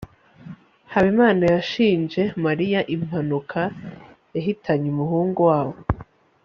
[0.93, 3.61] habimana yashinje mariya impanuka
[4.35, 5.77] yahitanye umuhungu wabo